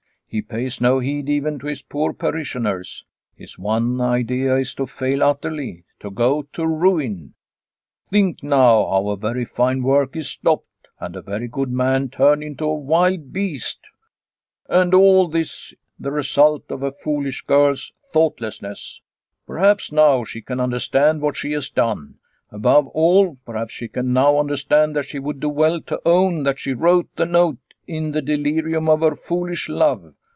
He 0.33 0.41
pays 0.41 0.79
no 0.79 0.99
heed 0.99 1.27
even 1.27 1.59
to 1.59 1.67
his 1.67 1.81
poor 1.81 2.13
parishioners; 2.13 3.03
his 3.35 3.59
one 3.59 3.99
idea 3.99 4.55
is 4.55 4.73
to 4.75 4.87
fail 4.87 5.21
utterly, 5.21 5.83
to 5.99 6.09
go 6.09 6.43
to 6.53 6.65
ruin. 6.65 7.33
Think 8.09 8.41
now 8.41 8.87
how 8.89 9.09
a 9.09 9.17
very 9.17 9.43
fine 9.43 9.83
work 9.83 10.15
is 10.15 10.29
stopped 10.29 10.87
and 11.01 11.17
a 11.17 11.21
very 11.21 11.49
good 11.49 11.69
man 11.69 12.07
turned 12.07 12.43
into 12.43 12.63
a 12.63 12.67
230 12.77 12.77
Liliecrona's 12.77 12.79
Home 12.79 12.87
wild 13.21 13.33
beast! 13.33 13.79
And 14.69 14.93
all 14.93 15.27
this 15.27 15.73
the 15.99 16.11
result 16.13 16.63
of 16.69 16.81
a 16.81 16.93
foolish 16.93 17.41
girl's 17.41 17.91
thoughtlessness! 18.13 19.01
Perhaps 19.45 19.91
now 19.91 20.23
she 20.23 20.41
can 20.41 20.61
understand 20.61 21.19
what 21.21 21.35
she 21.35 21.51
has 21.51 21.69
done. 21.69 22.19
Above 22.51 22.87
all, 22.93 23.35
perhaps 23.45 23.73
she 23.73 23.89
can 23.89 24.13
now 24.13 24.39
understand 24.39 24.95
that 24.95 25.03
she 25.07 25.19
would 25.19 25.41
do 25.41 25.49
well 25.49 25.81
to 25.81 25.99
own 26.05 26.43
that 26.43 26.57
she 26.57 26.71
wrote 26.73 27.13
the 27.17 27.25
note 27.25 27.57
in 27.85 28.13
the 28.13 28.21
delirium 28.21 28.87
of 28.87 29.01
her 29.01 29.17
foolish 29.17 29.67
love. 29.67 30.13